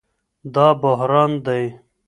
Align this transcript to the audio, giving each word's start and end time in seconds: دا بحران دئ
دا 0.53 0.67
بحران 0.81 1.31
دئ 1.45 1.65